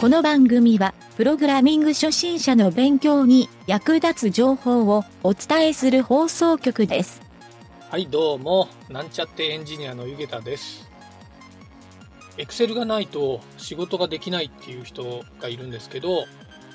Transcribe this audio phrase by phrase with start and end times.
[0.00, 7.20] この番組は、プログラミング初心者の勉強に役立つ情報をお伝えする放送局です。
[7.90, 10.88] はい、どうも、なんちゃってエンジニアのゆげたです。
[12.36, 16.26] Excel がないと仕事ができないっていう人がいるんですけど、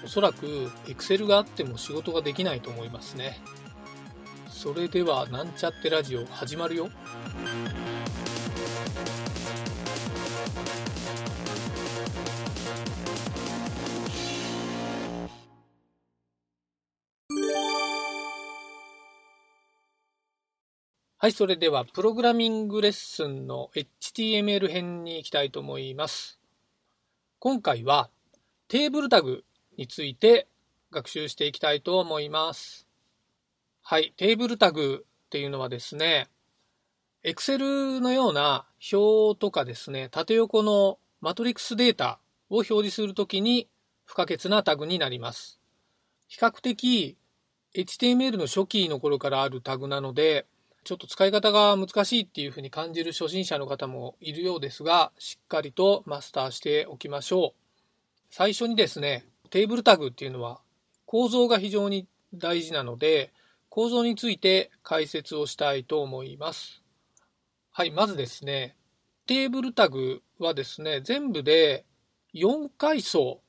[0.03, 3.39] おそらく Excel があっても仕事ができないと思いますね。
[4.49, 6.89] それでは、なんちゃってラジオ始まるよ。
[21.23, 26.37] はい、それでは、プログラミングレッスンの HTML 編に行きたいと思います。
[27.39, 28.09] 今回は、
[28.67, 29.45] テーブルタグ
[29.77, 30.49] について
[30.91, 32.89] 学習していきたいと思います。
[33.83, 36.27] はい、テーブルタグっていうのはですね、
[37.23, 43.69] Excel のような表とかですね、縦横のマトリックスデータを表示するときに
[44.03, 45.61] 不可欠なタグになります。
[46.27, 47.15] 比較的
[47.73, 50.47] HTML の初期の頃からあるタグなので、
[50.83, 57.59] ちょっと使い方が難しいっていうふうに感じる初心者の方もいるようですが、しっかりとマスターしておきましょう。
[58.29, 60.59] 最初にですね、テーブルタグっていうのは
[61.05, 63.31] 構造が非常に大事なので、
[63.69, 66.83] 構造について解説をしたいと思います。
[67.71, 68.75] はい、まずですね、
[69.25, 71.85] テーブルタグはですね、全部で
[72.33, 73.41] 4階層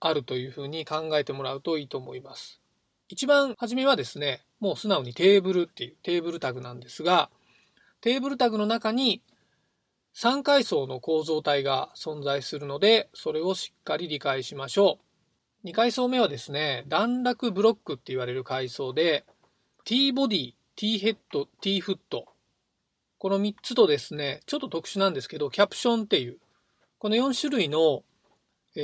[0.00, 2.60] あるというふうに考えてもらうといいと思います。
[3.08, 7.30] 一番初めはですね、もう素直にテーブルっていうテーブルタグなんですが、
[8.00, 9.22] テーブルタグの中に
[10.14, 14.98] 3階層の構造体が存在するので、それをしっかり理解しましょ
[15.64, 15.68] う。
[15.68, 19.24] 2階層目はですね、段落ブロックって言われる階層で、
[19.84, 22.26] T ボディ、T ヘッド、T フット。
[23.18, 26.38] この3つとですね、ちょっと特殊なんですけど、キャプションっていう、
[26.98, 28.04] この4種類の、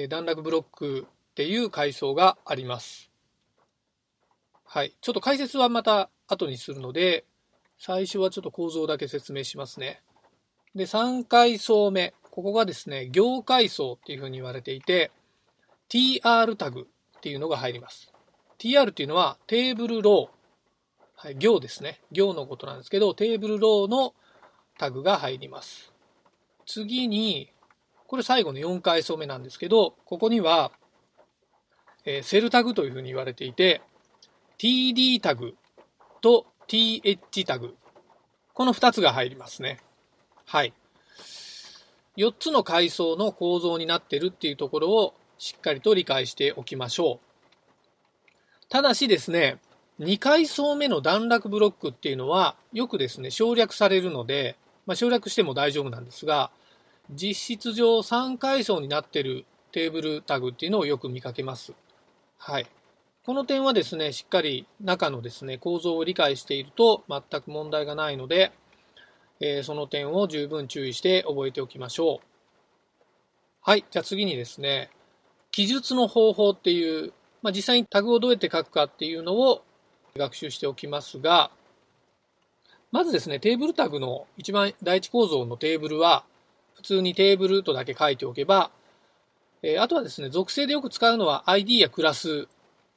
[0.09, 3.14] 段落ブロックっていう階層があります。
[4.75, 4.93] はい。
[5.01, 7.25] ちょっと解説はまた後にするので、
[7.79, 10.03] 最初はちょっと構造だけ説明しますね。
[10.75, 12.13] で、3階層目。
[12.33, 15.13] ここがですね、行階層っていうふうに言われていて、
[15.89, 18.13] tr タグっていうのが入ります。
[18.59, 21.25] tr っていうのはテーブルロー。
[21.25, 22.01] はい、行ですね。
[22.11, 24.13] 行のことなんですけど、テーブルローの
[24.77, 25.93] タグが入ります。
[26.67, 27.53] 次に、
[28.09, 30.73] これ最後の4階層目なんですけど、ここには、
[32.05, 33.81] えーセルタグというふうに言われていて、
[34.65, 35.57] td タグ
[36.23, 37.77] と th タグ。
[38.55, 39.79] この2つが入りますね。
[40.47, 40.73] はい。
[42.17, 48.67] 4つの階層の構造になってるっていうところをしっかりと理解しておきましょう。
[48.71, 49.59] ただしですね、
[50.01, 56.51] 2階層目の段落ブロックっていうのはよくですね、省略されるので、まあ、省略しても大丈夫なんですが、
[57.11, 61.75] 実質上3階層になってるテーブルタグっていうのをよく見かけます。
[62.39, 62.67] はい。
[63.25, 68.53] この点はですね、しっかり中のですね、構造を理解していると全く問題がないので、
[69.41, 72.27] えーその点を十分注意して覚えておきましょう。
[73.63, 73.85] はい。
[73.91, 74.91] じゃあ次にですね、
[75.53, 79.65] 記述の方法っていう、まあ、実際にタグをどうやって書くかっていうのを
[80.15, 81.51] 学習しておきますが、
[82.93, 86.25] まずですね、テーブルタグの一番第一構造のテーブルは、
[86.75, 88.71] 普通にテーブルとだけ書いておけば、
[89.63, 92.49] えーあとはですね、属性でよく使うのは ID やクラス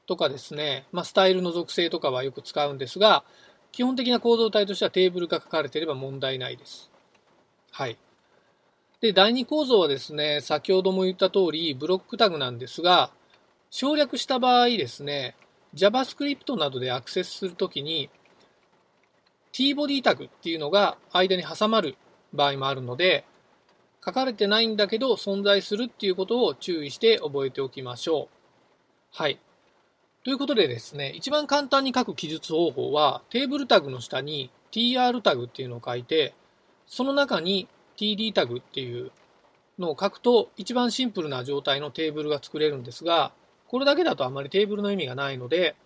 [0.08, 3.24] とかですね、まあ、スタイルの属性とかはよく使うんですが、
[3.72, 6.90] 基本的な構造体としてはテーブルが書かれていれば問題ないです。
[7.72, 7.98] はい。
[9.02, 13.12] で、第二構造はですね、先ほども言った通り、ブロックタグなんですが、
[13.70, 15.36] 省略した場合ですね、
[15.76, 18.10] JavaScript などでアクセスするときに、
[19.54, 21.98] tbody タグっていうのが間に挟まる
[22.34, 23.26] 場合もあるので、
[24.04, 28.38] 書かれてないんだけど存在するっていうことを注意して覚えておきましょう。
[29.12, 29.40] はい。
[30.28, 36.34] ということでですね、一番簡単に書く記述方法は、テーブルタグの下に tr タグっていうのを書いて、
[36.86, 39.14] その中に td タグっていう
[39.80, 43.32] のを書くと、一番シンプルな状態のテーブルが作れるんですが、
[43.70, 45.78] これだけだとあまりテーブルの意味がないので、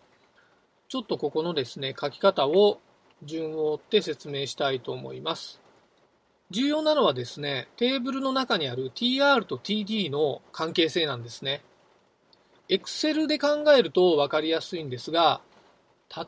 [0.90, 2.80] ちょっとここのですね、書き方を
[3.22, 5.62] 順を追って説明したいと思います。
[6.50, 11.62] 重要なのはですね、テーブルの中にある tr と td の関係性なんですね。
[12.72, 15.42] Excel で考えると分かりやすいんですが、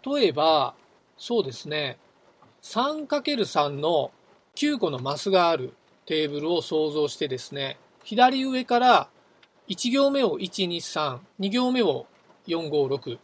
[0.06, 0.76] 例えば、
[1.18, 1.98] そうですね、
[2.62, 4.12] 3×3 の
[4.56, 5.74] 9個のマスがある
[6.06, 9.10] テーブルを想像してですね、左上から
[9.70, 12.08] 1行目を123、2行目を
[12.48, 13.20] 456、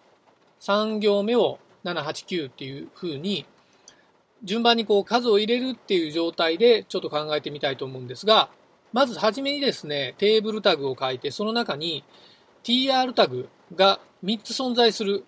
[0.62, 3.46] 3行目を789っていう風に、
[4.44, 8.50] 順番にこう数を入れるっていう状態でちょっと考えてみたいと思うんですが、
[8.94, 12.06] まずはじめにですね、テーブルタグを書いて、その中に
[12.64, 15.26] tr タグが3つ存在する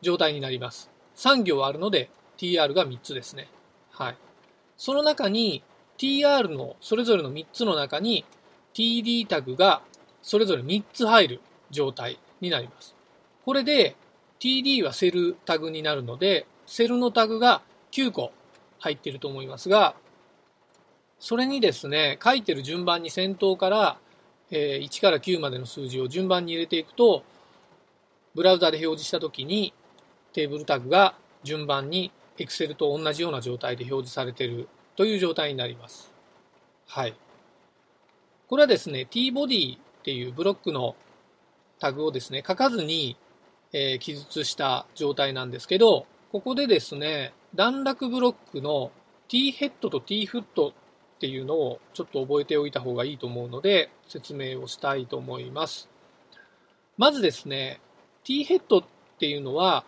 [0.00, 0.90] 状態になります。
[1.16, 3.48] 3行あるので tr が3つですね。
[3.90, 4.16] はい。
[4.76, 5.62] その中に
[5.98, 8.24] tr のそれぞれの3つの中に
[8.74, 9.82] td タグが
[10.22, 11.40] それぞれ3つ入る
[11.70, 12.94] 状態になります。
[13.44, 13.96] これで
[14.40, 17.62] td はセルタグになるので、セルのタグが
[17.92, 18.32] 9個
[18.78, 19.94] 入っていると思いますが、
[21.20, 23.98] それにですね、書いてる順番に先頭から、
[24.52, 27.24] え、1から9までの数字を順番に入れていくと、
[28.34, 29.72] ブラウザで表示したときに、
[30.32, 36.12] テーブルタグが順番に Excel と同じような状態で表示されているという状態になります。
[36.86, 37.14] はい。
[38.48, 40.94] これはですね、tbody っていうブロックの
[41.78, 43.16] タグをですね、書かずに、
[43.72, 48.90] えー、記述した状態なんですけど、ここでですね、段落ブロックの
[49.28, 50.74] t ヘッドと t フット
[51.22, 55.88] っていうのをちょっと覚えておいた方がいいと思うので説明をしたいと思います。
[56.98, 57.80] まずですね、
[58.24, 58.84] T ヘッドっ
[59.20, 59.84] ていうのは、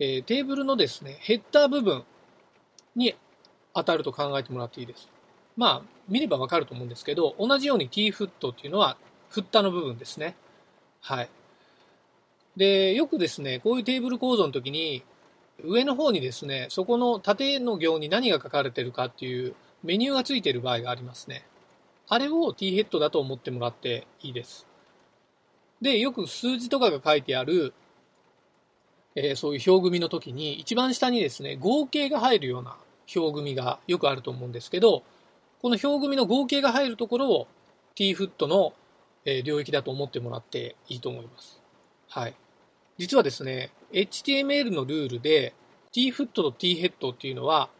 [0.00, 2.02] えー、テーブルのですね、ヘッダー部分
[2.96, 3.14] に
[3.72, 5.08] 当たると考えてもらっていいです。
[5.56, 8.96] まあ、見ればわかると思うんですけど、同じように T フットっていうのは、
[9.28, 10.34] フッタの部分ですね。
[11.00, 11.30] はい。
[12.56, 15.04] で、よくですね、こういうテーブル構造の時に、
[15.62, 21.44] 上の方にですね、そこの縦の行に何が書かれてるかっていうメニューがついている場合がありますね。
[22.08, 24.66] あれを T ヘッドだと思ってもらっていいです。
[25.80, 27.74] で、よく数字とかが書いてある、
[29.14, 32.76] えー、そういう表組の時に、一番下にですね、合計が入るような
[33.14, 35.02] 表組がよくあると思うんですけど、
[35.60, 37.46] この表組の合計が入るところを
[37.94, 38.72] T フットの、
[39.42, 41.58] 領域だと思ってもらっていいと思います。
[42.08, 42.34] はい。
[42.98, 45.54] 実はですね、HTML のルールで
[45.92, 47.70] T フットと T ヘッドっていうのは、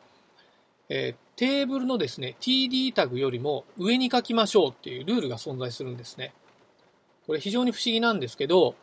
[0.88, 6.32] えー、テーブルのですね、td タグよりも上に書きましょうっていうルールが存在するんですね。
[7.26, 8.74] これ非常に不思議なんですけど、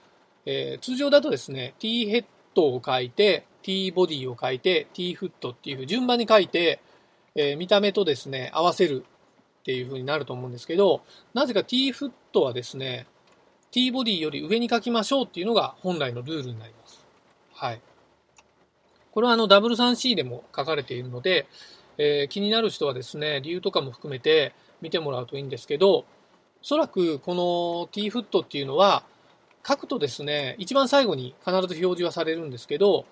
[0.46, 6.82] えー、通常だとですね、t ヘッドを書いて、t ボディを書いて、t フットっていう順番に書いて、
[7.36, 9.06] えー、見た目とですね、合わせる
[9.62, 11.04] っていう風になると思うんですけど、
[11.34, 13.06] なぜか t フットはですね、
[13.70, 17.06] t ボディより上に書きましょうっていうのが本来のルールになります。
[17.54, 17.82] はい。
[19.12, 21.46] これはあの W3C でも書かれているので、
[22.04, 26.06] えー、気になる人はですね、理由とかも含めて見てもらうといいんですけど、お
[26.64, 29.04] そらくこの T フットっていうのは、
[29.64, 33.06] 書くとですね、一番最後に必ず表示はされるんですけど、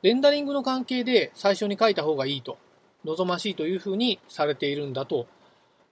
[0.00, 2.56] レンダリングの関係で最初に書いた方がいいと、
[3.04, 5.26] 望ましいというふうにされているんだと、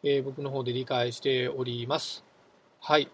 [0.03, 2.25] えー、僕の方で理解しております。
[2.81, 3.11] はい。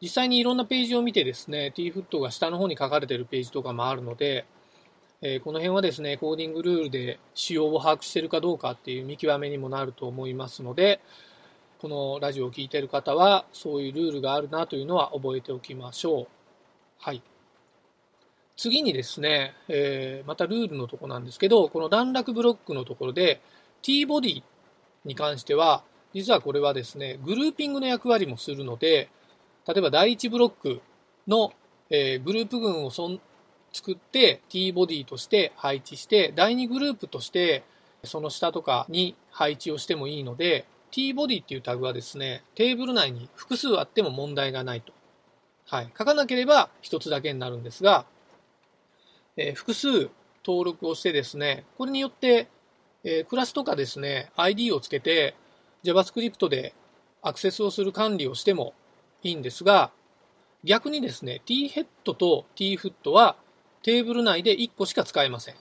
[0.00, 4.46] 実際にいろんなページを見てですね、T フットが下の方に書かれているページとかもあるので、
[5.20, 11.00] えこの辺はですね、コーディングルールで仕様を把握しているかどうかっていう見極めにもなると思いますので、
[11.80, 16.26] このラジオを聴いている方は、そういうルールがあるなというのは覚えておきましょう。
[16.98, 17.22] はい。
[18.56, 23.40] 次にですね、えー、またルールのとこなんですけど、この段落ブロックのところで、
[23.82, 24.42] T ボディ
[25.04, 25.82] に関しては、
[26.14, 29.08] 実はこれはですね、グルーピングの役割もするので、
[29.66, 30.80] 例えば第1ブロック
[31.26, 31.52] の、
[31.90, 33.20] えー、グループ群をそん
[33.72, 37.64] 作って T ボディとして配置して第2グループとして
[38.04, 44.92] その下とかに配置をしてもいいので T ボディっていうタグはですねテーブル内に複数あっても問題がないと、
[45.66, 48.06] はい、書かなければ1つだけになるんですが、
[49.36, 50.08] えー、複数
[50.44, 52.48] 登録をしてですねこれによって、
[53.04, 55.34] えー、クラスとかですね ID をつけて
[55.84, 56.74] JavaScript で
[57.22, 58.72] アクセスをする管理をしても
[59.22, 59.90] いいんですが
[60.64, 63.36] 逆にですね T ヘッドと T フットは
[63.88, 65.54] テーブル内で1個しか使えません。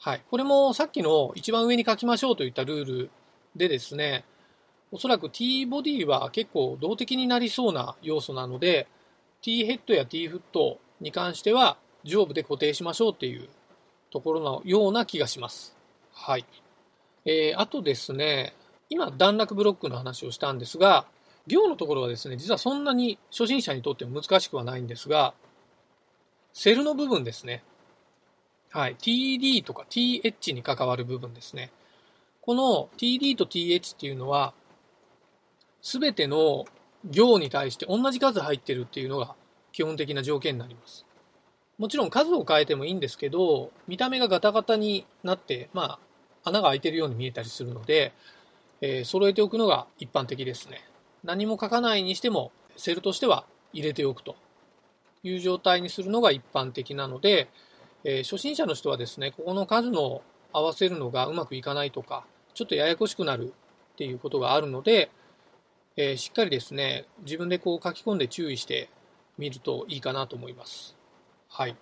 [0.00, 0.24] はい。
[0.28, 3.10] これもさっきの一番上に書きましょうといったルール
[3.54, 4.24] でですね、
[4.90, 8.88] おそらく T ボディは結構動的になりそうな要素なので、
[9.40, 13.48] T ヘッドや T フットに関しては上部で固定しましょうっていう
[14.10, 15.76] ところのような気がします。
[16.12, 16.44] はい。
[17.24, 18.52] えー、あとですね、
[18.90, 21.06] 今段落ブロックの話をしたんですが、
[21.46, 25.34] 行のところはですね、実はそんなに初心者にとっても難しくはないんですが、
[26.58, 27.62] セルの部分ですね。
[28.70, 28.96] はい。
[28.96, 31.70] td とか th に関わる部分ですね。
[32.40, 34.54] この td と th っていうのは、
[35.82, 36.64] すべての
[37.04, 39.34] 行に対して同じ数入ってるっていうのが
[39.70, 41.04] 基本的な条件になります。
[41.76, 45.98] もちろん数を変えてもいいんですけど、見た目がガタガタになって、ま
[46.42, 48.14] あ、穴が開いてるように見えたりするので、
[48.80, 50.88] えー、揃えておくのが一般的ですね。
[51.22, 53.44] 何も書かないにしても、セルとしては
[53.74, 54.36] 入れておくと
[55.28, 57.48] いう状態にするのが一般的なので、
[58.04, 63.52] えー、初心者の人はですね、ここの数の合わせるのがうまくいかないとか、ちょっとややこしくなる
[63.94, 65.10] っていうことがあるので、
[65.96, 68.88] えー、しっかりですね、自分でこう書き込んで注意して
[69.38, 70.96] みるといいかなと思います。
[71.48, 71.76] はい。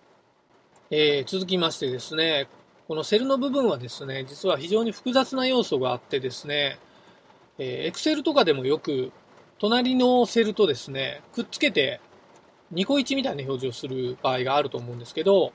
[0.90, 2.48] えー、続きましてですね、
[2.86, 6.78] このセルの部分はですね、実は非常に複雑な要素があってですね、
[7.58, 9.12] えー、Excel とかでもよく
[9.58, 12.00] 隣のセルとですね、くっつけて
[12.70, 15.52] ニコイチみたいな表示をする場合があると思うんですけど、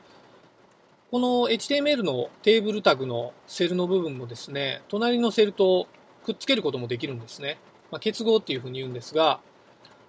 [1.11, 5.87] この HTML のテーブルタグのセルの部分もですね、隣のセルと
[6.23, 7.57] くっつけることもできるんですね。
[7.91, 9.39] まあ、結合っていうふうに言うんですが、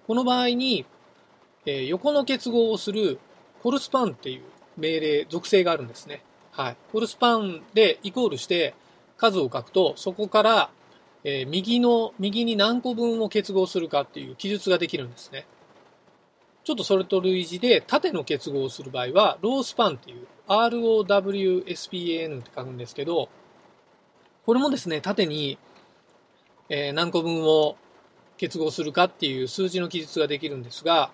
[0.05, 0.85] この場合に、
[1.65, 3.19] えー、横の結合をする
[3.63, 4.41] コルスパンっていう
[4.77, 6.23] 命令、属性があるんですね。
[6.51, 6.77] はい。
[6.91, 8.75] コルスパンでイコールして
[9.17, 10.69] 数を書くと、そこから、
[11.23, 15.45] えー、右の、右に何個分を結合するかっていう記述ができるんですね。
[16.63, 23.29] ちょっとそれと類似で、縦の結合をする場合は、ロースパンっていう、ROWSPAN って書くんですけど、
[24.45, 25.57] これもですね、縦に、
[26.69, 27.77] えー、何個分を
[28.37, 31.11] 結合するかっていう数字の記述ができるんですが、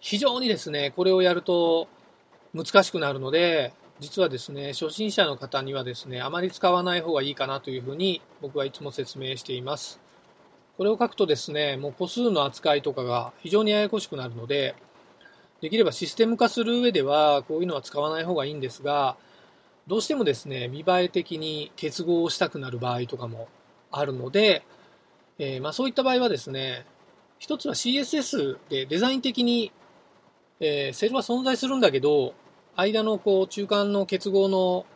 [0.00, 1.88] 非常にですね、これをやると
[2.52, 10.03] 難しくなるので、実はですね、初心者の方にはですね、あまり使わない方がいいかなというふうに僕はいつも説明しています。
[10.76, 14.74] これを書くとですね、もう個数の扱いとかが非常にややこしくなるので、
[15.60, 19.16] できればシステム化する上ではこういうのは使わない方がいいんですが、
[19.86, 23.48] どうしてもですね、見栄え的に結合をしたくなる場合とかも
[23.90, 24.64] あるので、
[25.38, 26.86] えー、まあそういった場合はですね、
[27.38, 29.72] 一つは CSS でデザイン的に
[30.60, 32.34] えー、セルは存在するんだけど、
[32.76, 34.86] 間のこう中間の結合の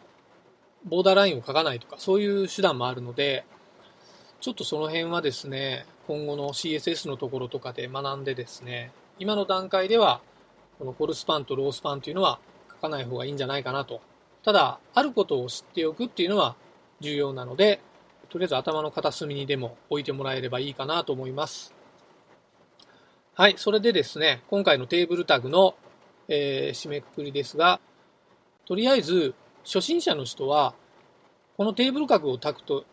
[0.85, 3.44] ボーダーラインを書かないとか、そういう手段もあるので、
[4.40, 10.21] ちょっとその辺はですね、今後の CSS のところとかで学んでですね、今の段階では、
[10.78, 12.38] このコルスパンとロースパンというのは
[12.71, 14.00] 書かない方がいいんじゃないかなと。
[14.45, 16.54] ただ、あることを知っておくっていうのは
[17.00, 17.80] 重要なので、
[18.28, 21.75] とりあえず頭の片隅にでも置いてもらえればいいかなと思います。
[23.35, 25.75] はい、それでですね、今回のテーブルタグの、
[26.28, 27.80] えー、締めくくりですが、
[28.66, 30.75] とりあえず、初心者の人は、
[31.57, 32.85] このテーブルタグを書くと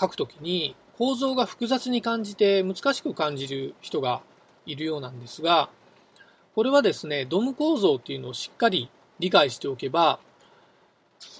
[0.00, 4.22] 書くときに、構造が複雑に感じて難しく感じる人が
[4.66, 5.68] いるようなんですが、
[6.54, 10.20] これはですね、ドム構造っていうのをしっかり理解しておけば、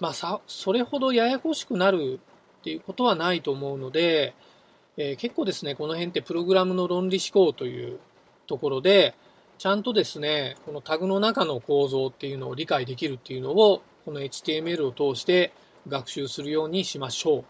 [0.01, 2.21] まあさ、それほどややこしくなる
[2.61, 4.35] っていうことはないと思うので、
[4.97, 7.99] えー、結構ですね、この辺ってプログラムの論理思考という
[8.47, 9.15] ところで、
[9.59, 15.53] ちゃんとですね、このタグの中の構造っていうのを理解できるっていうのを、この HTML を通して
[15.89, 17.45] 学習するようにしましょう。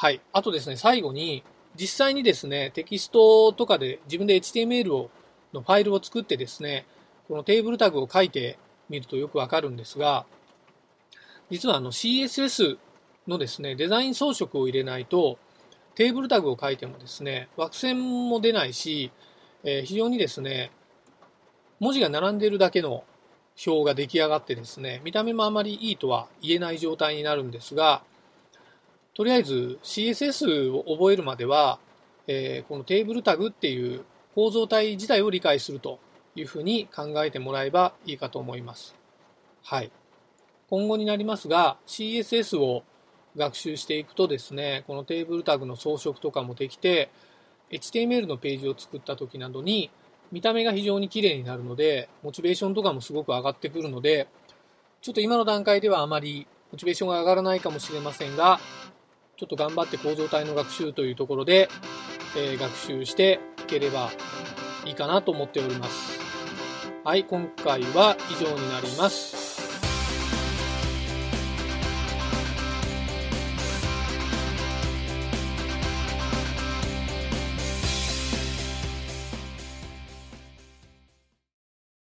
[0.00, 0.22] はい。
[0.32, 1.44] あとですね、最後に、
[1.76, 5.10] 実際にですね、テキストとかで自分で HTML を
[5.52, 6.86] のファイルを作ってですね、
[7.28, 10.24] このテーブルタグを書いてみるとよくわかるんですが、
[11.50, 12.78] 実はあの CSS
[13.28, 15.36] のですね、デザイン装飾を入れないと、
[15.96, 19.12] テーブルタグを書いてもですね、枠線も出ないし、
[19.64, 20.70] えー、非常にですね、
[21.78, 23.04] 文字が並んでいるだけの
[23.66, 28.02] 表が出来上がってですね、見た目もあまりいいとは言えない状態になるんですが、
[29.20, 31.78] とりあえず CSS を覚えるまでは、
[32.26, 35.98] えー、このテーブルタグっていう構造体自体を理解すると
[36.34, 38.94] いうふうに考えてもらえばいいかと思います。
[39.62, 39.92] はい。
[40.70, 42.82] 今後になりますが、CSS を
[43.36, 47.10] 学習していくとですね、このテーブルタグの装飾とかもできて、
[47.72, 49.90] HTML のページを作った時などに
[50.32, 54.28] 見た目が非常に綺麗になるので、モチベーションとかもすごく上がってくるので、
[55.02, 58.60] ちょっと今の段階ではあまりモチベーションが上がらないかもしれませんが、
[59.40, 61.70] ちょっと頑張って構造体の学習というところで、
[62.36, 64.10] えー、学習していければ
[64.84, 66.20] いいかなと思っております。
[67.04, 69.39] はい、今回は以上になります。